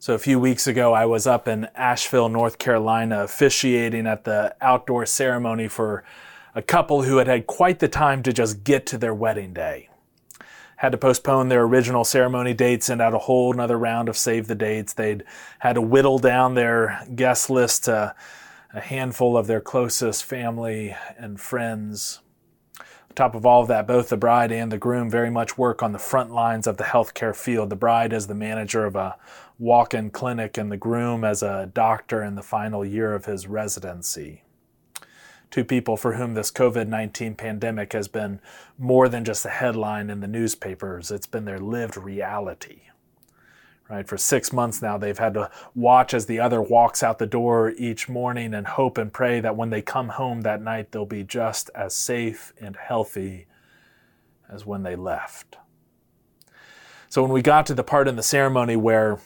[0.00, 4.54] So a few weeks ago, I was up in Asheville, North Carolina, officiating at the
[4.60, 6.04] outdoor ceremony for
[6.54, 9.88] a couple who had had quite the time to just get to their wedding day.
[10.76, 14.46] Had to postpone their original ceremony date, send out a whole another round of save
[14.46, 14.92] the dates.
[14.92, 15.24] They'd
[15.58, 18.14] had to whittle down their guest list to
[18.72, 22.20] a handful of their closest family and friends.
[23.18, 25.90] Top of all of that, both the bride and the groom very much work on
[25.90, 27.68] the front lines of the healthcare field.
[27.68, 29.16] The bride as the manager of a
[29.58, 33.48] walk in clinic and the groom as a doctor in the final year of his
[33.48, 34.44] residency.
[35.50, 38.38] Two people for whom this COVID 19 pandemic has been
[38.78, 42.82] more than just a headline in the newspapers, it's been their lived reality.
[43.90, 47.26] Right, for six months now, they've had to watch as the other walks out the
[47.26, 51.06] door each morning and hope and pray that when they come home that night, they'll
[51.06, 53.46] be just as safe and healthy
[54.46, 55.56] as when they left.
[57.08, 59.20] So, when we got to the part in the ceremony where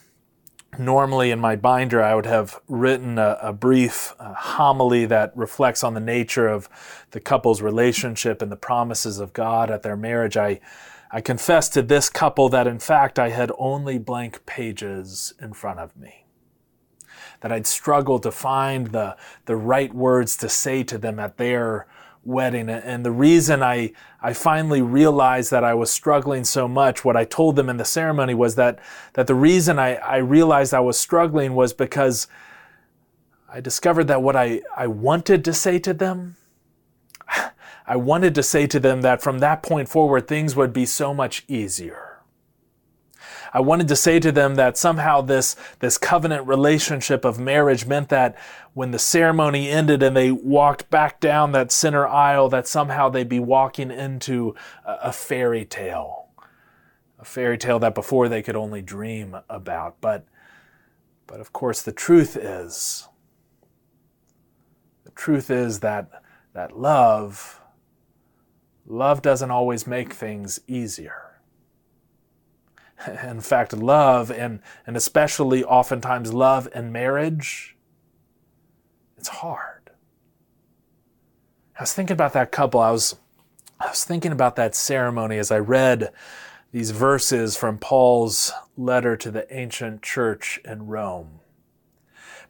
[0.79, 5.85] normally in my binder I would have written a, a brief uh, homily that reflects
[5.85, 6.69] on the nature of
[7.11, 10.37] the couple's relationship and the promises of God at their marriage.
[10.37, 10.61] I,
[11.13, 15.79] I confessed to this couple that in fact I had only blank pages in front
[15.79, 16.25] of me.
[17.43, 21.87] That I'd struggled to find the, the right words to say to them at their
[22.25, 22.71] wedding.
[22.71, 27.25] And the reason I, I finally realized that I was struggling so much, what I
[27.25, 28.79] told them in the ceremony was that,
[29.15, 32.27] that the reason I, I realized I was struggling was because
[33.53, 36.37] I discovered that what I, I wanted to say to them,
[37.87, 41.13] I wanted to say to them that from that point forward, things would be so
[41.13, 42.13] much easier.
[43.55, 48.09] I wanted to say to them that somehow this, this covenant relationship of marriage meant
[48.09, 48.37] that
[48.73, 53.29] when the ceremony ended and they walked back down that center aisle, that somehow they'd
[53.29, 54.55] be walking into
[54.87, 56.29] a, a fairy tale.
[57.19, 60.01] A fairy tale that before they could only dream about.
[60.01, 60.25] But,
[61.27, 63.07] but of course, the truth is,
[65.05, 66.11] the truth is that,
[66.55, 67.61] that love,
[68.93, 71.41] love doesn't always make things easier.
[73.25, 77.77] in fact, love and, and especially oftentimes love and marriage,
[79.17, 79.91] it's hard.
[81.79, 82.81] I was thinking about that couple.
[82.81, 83.17] I was,
[83.81, 86.13] I was thinking about that ceremony as I read
[86.71, 91.41] these verses from Paul's letter to the ancient church in Rome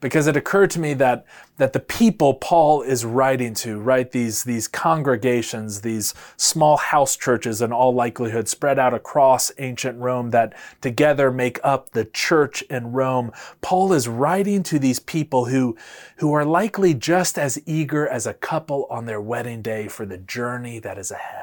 [0.03, 1.25] because it occurred to me that,
[1.59, 7.63] that the people Paul is writing to, right, these, these congregations, these small house churches
[7.63, 12.93] in all likelihood spread out across ancient Rome that together make up the church in
[12.93, 13.31] Rome,
[13.61, 15.77] Paul is writing to these people who,
[16.17, 20.19] who are likely just as eager as a couple on their wedding day for the
[20.19, 21.42] journey that is ahead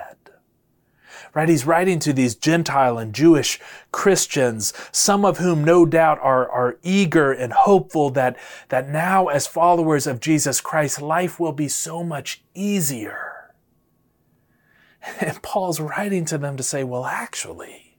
[1.33, 1.49] right?
[1.49, 3.59] He's writing to these Gentile and Jewish
[3.91, 8.37] Christians, some of whom no doubt are, are eager and hopeful that,
[8.69, 13.53] that now as followers of Jesus Christ, life will be so much easier.
[15.19, 17.97] And Paul's writing to them to say, well, actually,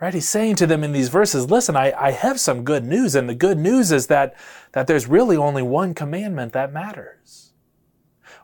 [0.00, 0.14] right?
[0.14, 3.14] He's saying to them in these verses, listen, I, I have some good news.
[3.14, 4.34] And the good news is that,
[4.72, 7.52] that there's really only one commandment that matters.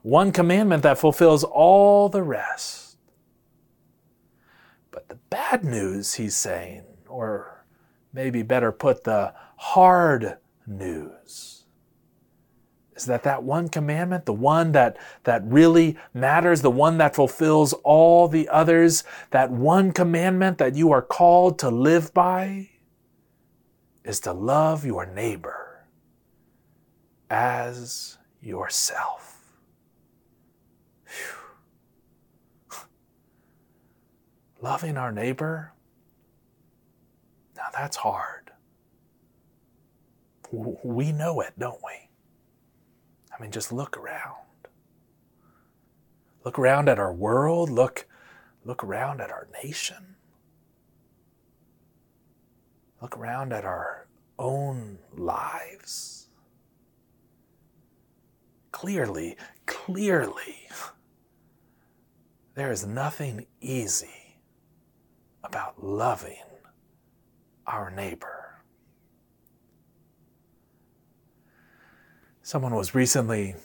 [0.03, 2.86] One commandment that fulfills all the rest.
[4.97, 7.67] But the bad news, he's saying, or
[8.15, 11.67] maybe better put, the hard news,
[12.95, 17.75] is that that one commandment, the one that, that really matters, the one that fulfills
[17.85, 22.71] all the others, that one commandment that you are called to live by,
[24.03, 25.85] is to love your neighbor
[27.29, 29.36] as yourself.
[34.67, 35.73] Loving our neighbor,
[37.57, 38.51] now that's hard.
[40.51, 42.09] We know it, don't we?
[43.33, 44.35] I mean, just look around.
[46.45, 47.71] Look around at our world.
[47.71, 48.09] Look,
[48.65, 50.17] look around at our nation.
[53.01, 56.27] Look around at our own lives.
[58.73, 59.37] Clearly,
[59.67, 60.69] clearly,
[62.57, 64.26] there is nothing easy
[65.47, 66.43] about loving
[67.67, 68.63] our neighbor.
[72.43, 73.57] Someone was recently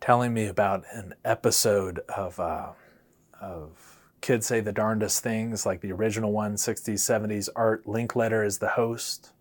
[0.00, 2.72] telling me about an episode of, uh,
[3.40, 7.48] of Kids Say the Darndest Things, like the original one, 60s, 70s.
[7.56, 9.32] Art Linkletter is the host.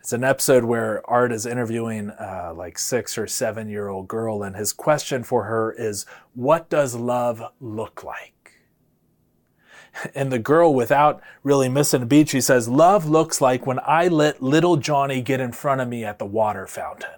[0.00, 4.42] It's an episode where Art is interviewing uh, like six or seven year old girl,
[4.42, 8.39] and his question for her is, What does love look like?
[10.14, 14.08] And the girl, without really missing a beat, she says, Love looks like when I
[14.08, 17.10] let little Johnny get in front of me at the water fountain.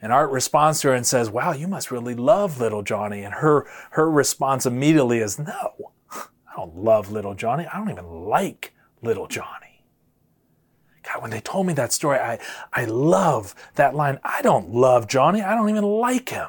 [0.00, 3.22] And Art responds to her and says, Wow, you must really love little Johnny.
[3.22, 7.66] And her, her response immediately is, No, I don't love little Johnny.
[7.66, 9.84] I don't even like little Johnny.
[11.02, 12.38] God, when they told me that story, I,
[12.72, 14.18] I love that line.
[14.22, 15.40] I don't love Johnny.
[15.40, 16.48] I don't even like him.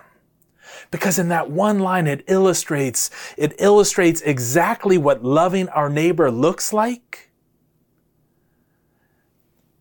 [0.91, 6.73] Because in that one line, it illustrates, it illustrates exactly what loving our neighbor looks
[6.73, 7.31] like.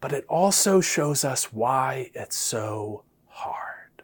[0.01, 4.03] But it also shows us why it's so hard.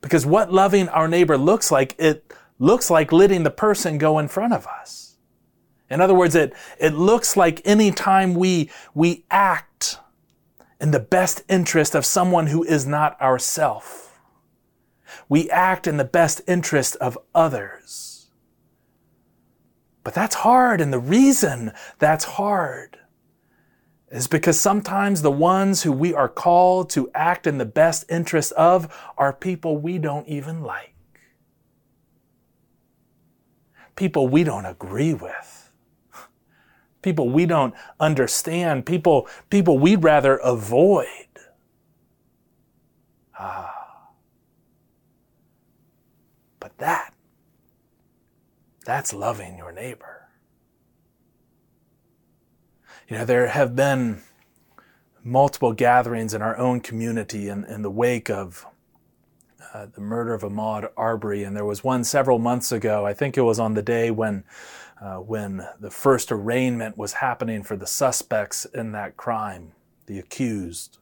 [0.00, 4.28] Because what loving our neighbor looks like, it looks like letting the person go in
[4.28, 5.16] front of us.
[5.90, 9.98] In other words, it, it looks like any time we, we act
[10.80, 14.03] in the best interest of someone who is not ourself.
[15.28, 18.28] We act in the best interest of others.
[20.04, 22.98] But that's hard, and the reason that's hard
[24.10, 28.52] is because sometimes the ones who we are called to act in the best interest
[28.52, 30.94] of are people we don't even like.
[33.96, 35.72] People we don't agree with.
[37.02, 38.86] People we don't understand.
[38.86, 41.06] People, people we'd rather avoid.
[43.38, 43.73] Ah.
[46.64, 47.12] But that,
[48.86, 50.30] that's loving your neighbor.
[53.06, 54.22] You know, there have been
[55.22, 58.64] multiple gatherings in our own community in, in the wake of
[59.74, 63.04] uh, the murder of Ahmaud Arbery, and there was one several months ago.
[63.04, 64.42] I think it was on the day when,
[65.02, 69.72] uh, when the first arraignment was happening for the suspects in that crime,
[70.06, 70.96] the accused.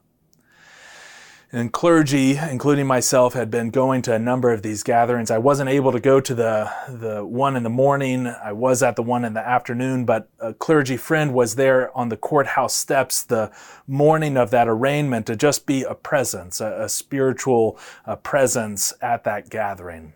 [1.55, 5.29] And clergy, including myself, had been going to a number of these gatherings.
[5.29, 8.25] I wasn't able to go to the, the one in the morning.
[8.25, 12.09] I was at the one in the afternoon, but a clergy friend was there on
[12.09, 13.51] the courthouse steps the
[13.85, 17.77] morning of that arraignment to just be a presence, a, a spiritual
[18.23, 20.13] presence at that gathering.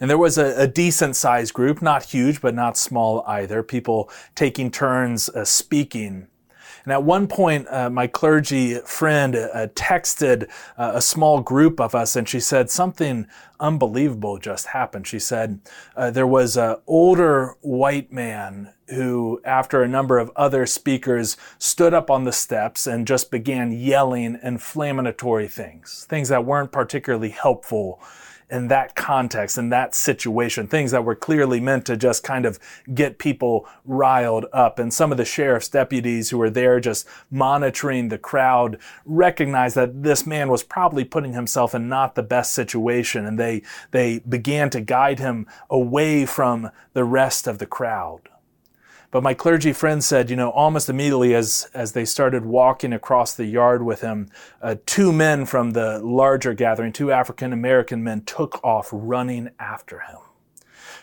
[0.00, 4.10] And there was a, a decent sized group, not huge, but not small either, people
[4.34, 6.26] taking turns uh, speaking.
[6.86, 10.48] And at one point, uh, my clergy friend uh, texted
[10.78, 13.26] uh, a small group of us and she said something
[13.58, 15.04] unbelievable just happened.
[15.08, 15.58] She said
[15.96, 21.92] uh, there was an older white man who, after a number of other speakers, stood
[21.92, 28.00] up on the steps and just began yelling inflammatory things, things that weren't particularly helpful
[28.50, 32.58] in that context, in that situation, things that were clearly meant to just kind of
[32.94, 34.78] get people riled up.
[34.78, 40.02] And some of the sheriff's deputies who were there just monitoring the crowd recognized that
[40.02, 43.26] this man was probably putting himself in not the best situation.
[43.26, 48.20] And they, they began to guide him away from the rest of the crowd.
[49.10, 53.34] But my clergy friend said, you know, almost immediately as, as they started walking across
[53.34, 54.28] the yard with him,
[54.60, 60.00] uh, two men from the larger gathering, two African American men, took off running after
[60.00, 60.18] him.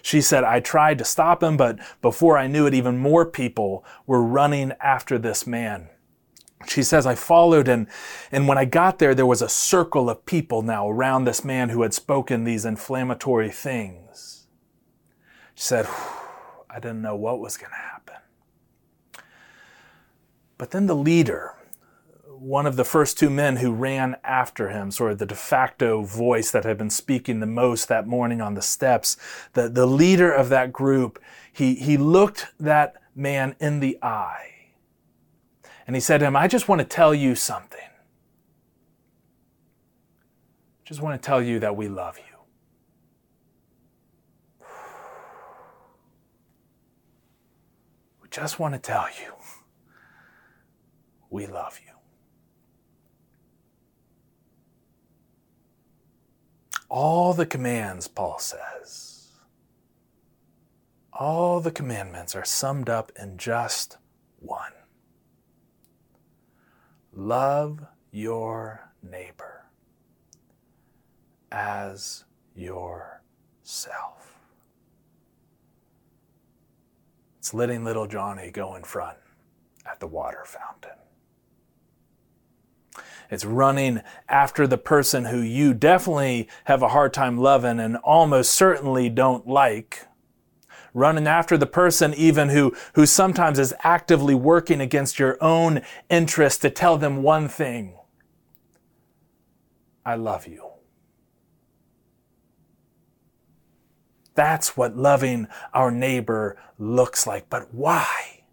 [0.01, 3.85] She said, I tried to stop him, but before I knew it, even more people
[4.05, 5.87] were running after this man.
[6.67, 7.87] She says, I followed, and,
[8.31, 11.69] and when I got there, there was a circle of people now around this man
[11.69, 14.47] who had spoken these inflammatory things.
[15.55, 15.87] She said,
[16.73, 18.15] I didn't know what was going to happen.
[20.57, 21.55] But then the leader,
[22.27, 26.03] one of the first two men who ran after him, sort of the de facto
[26.03, 29.17] voice that had been speaking the most that morning on the steps,
[29.53, 31.19] the, the leader of that group,
[31.51, 34.49] he, he looked that man in the eye.
[35.85, 37.79] And he said to him, I just want to tell you something.
[40.85, 42.23] Just want to tell you that we love you.
[48.21, 49.31] We just want to tell you
[51.29, 51.91] we love you.
[56.89, 59.29] All the commands, Paul says,
[61.11, 63.97] all the commandments are summed up in just
[64.39, 64.73] one
[67.15, 69.65] love your neighbor
[71.51, 72.25] as
[72.55, 74.22] yourself.
[77.43, 79.17] It's letting little Johnny go in front
[79.85, 80.97] at the water fountain.
[83.29, 88.53] It's running after the person who you definitely have a hard time loving and almost
[88.53, 90.07] certainly don't like.
[90.93, 96.61] Running after the person even who, who sometimes is actively working against your own interest
[96.61, 97.97] to tell them one thing.
[100.05, 100.72] I love you.
[104.35, 107.49] That's what loving our neighbor looks like.
[107.49, 108.43] But why?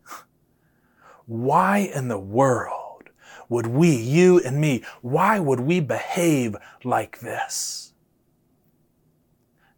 [1.26, 3.10] Why in the world
[3.48, 7.94] would we, you and me, why would we behave like this?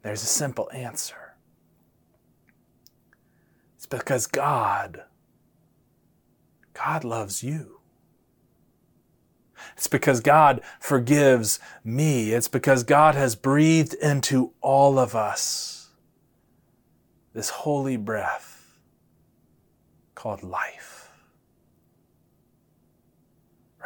[0.02, 1.34] There's a simple answer.
[3.76, 5.02] It's because God,
[6.74, 7.78] God loves you.
[9.76, 12.32] It's because God forgives me.
[12.32, 15.81] It's because God has breathed into all of us
[17.34, 18.78] this holy breath
[20.14, 21.10] called life.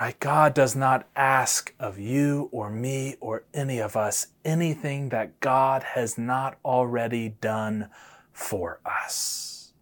[0.01, 0.19] Right?
[0.21, 5.83] God does not ask of you or me or any of us anything that God
[5.83, 7.89] has not already done
[8.33, 9.73] for us.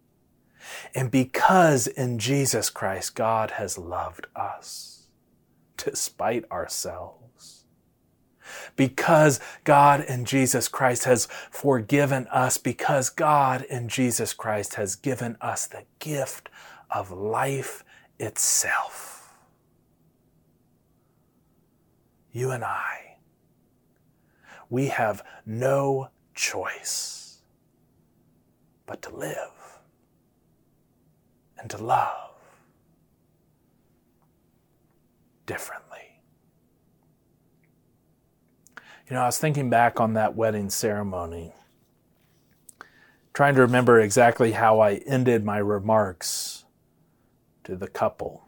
[0.93, 5.07] And because in Jesus Christ God has loved us
[5.75, 7.64] despite ourselves,
[8.75, 15.37] because God in Jesus Christ has forgiven us, because God in Jesus Christ has given
[15.41, 16.49] us the gift
[16.89, 17.83] of life
[18.19, 19.15] itself
[22.35, 23.15] you and I,
[24.69, 27.39] we have no choice
[28.85, 29.79] but to live
[31.57, 32.33] and to love
[35.45, 36.14] differently.
[39.07, 41.53] You know, I was thinking back on that wedding ceremony,
[43.33, 46.65] trying to remember exactly how I ended my remarks
[47.65, 48.43] to the couple.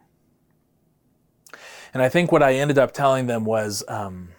[1.94, 4.30] And I think what I ended up telling them was um,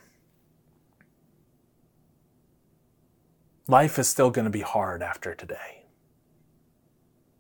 [3.69, 5.85] life is still going to be hard after today.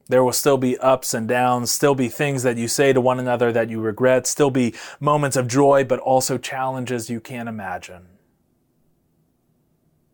[0.09, 3.19] There will still be ups and downs, still be things that you say to one
[3.19, 8.18] another that you regret, still be moments of joy, but also challenges you can't imagine.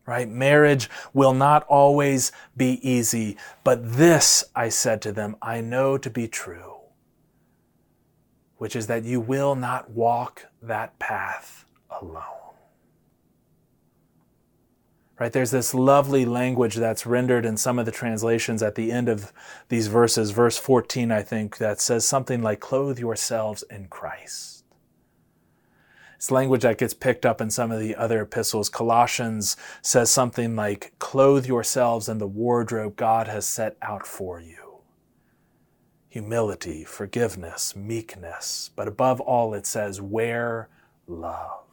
[0.05, 0.29] Right?
[0.29, 6.09] Marriage will not always be easy, but this, I said to them, I know to
[6.09, 6.75] be true
[8.57, 11.65] which is that you will not walk that path
[12.01, 12.23] alone.
[15.19, 15.31] Right?
[15.31, 19.31] There's this lovely language that's rendered in some of the translations at the end of
[19.69, 24.64] these verses, verse 14, I think, that says something like, clothe yourselves in Christ.
[26.25, 28.67] It's language that gets picked up in some of the other epistles.
[28.67, 34.79] Colossians says something like, clothe yourselves in the wardrobe God has set out for you
[36.09, 40.67] humility, forgiveness, meekness, but above all, it says, wear
[41.05, 41.67] love.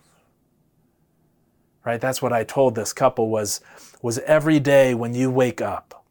[1.86, 2.00] Right?
[2.00, 3.62] That's what I told this couple was,
[4.02, 6.04] was every day when you wake up,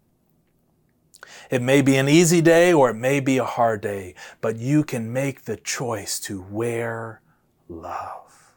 [1.51, 4.83] it may be an easy day or it may be a hard day, but you
[4.83, 7.21] can make the choice to wear
[7.72, 8.54] love.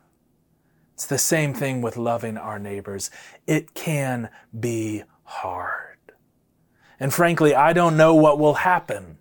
[0.94, 3.10] It's the same thing with loving our neighbors.
[3.46, 5.98] It can be hard.
[7.00, 9.18] And frankly, I don't know what will happen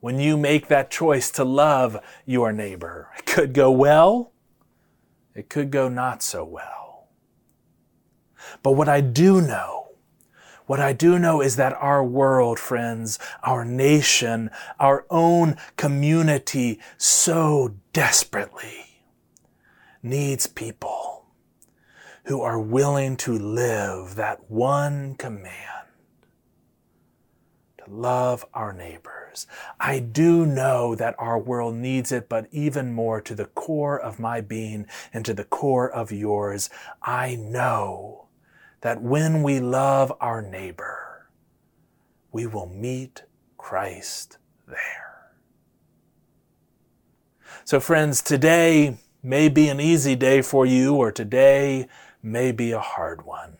[0.00, 3.10] when you make that choice to love your neighbor.
[3.18, 4.32] It could go well,
[5.34, 7.08] it could go not so well.
[8.62, 9.88] But what I do know,
[10.66, 17.74] what I do know is that our world, friends, our nation, our own community so
[17.92, 18.93] desperately
[20.04, 21.26] needs people
[22.24, 25.88] who are willing to live that one command
[27.78, 29.46] to love our neighbors.
[29.80, 34.18] I do know that our world needs it, but even more to the core of
[34.18, 36.70] my being and to the core of yours,
[37.02, 38.28] I know
[38.80, 41.30] that when we love our neighbor,
[42.32, 43.24] we will meet
[43.56, 45.32] Christ there.
[47.64, 51.88] So, friends, today may be an easy day for you, or today
[52.22, 53.56] may be a hard one.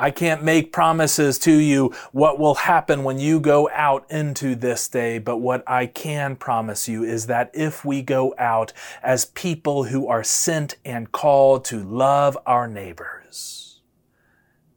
[0.00, 4.86] I can't make promises to you what will happen when you go out into this
[4.86, 9.84] day, but what I can promise you is that if we go out as people
[9.84, 13.80] who are sent and called to love our neighbors,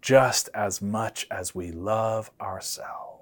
[0.02, 3.21] just as much as we love ourselves.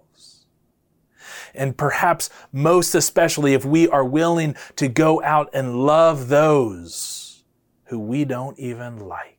[1.53, 7.43] And perhaps most especially if we are willing to go out and love those
[7.85, 9.37] who we don't even like.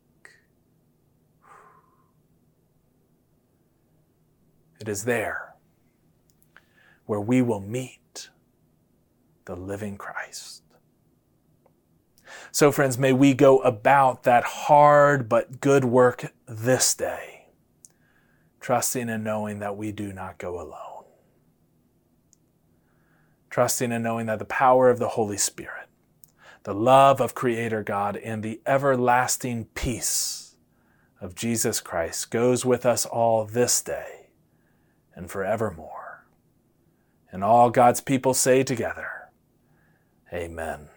[4.79, 5.55] It is there
[7.05, 8.29] where we will meet
[9.45, 10.63] the living Christ.
[12.51, 17.47] So, friends, may we go about that hard but good work this day,
[18.59, 20.90] trusting and knowing that we do not go alone
[23.51, 25.87] trusting and knowing that the power of the Holy Spirit,
[26.63, 30.55] the love of Creator God, and the everlasting peace
[31.19, 34.29] of Jesus Christ goes with us all this day
[35.13, 36.25] and forevermore.
[37.31, 39.29] And all God's people say together,
[40.33, 40.90] Amen.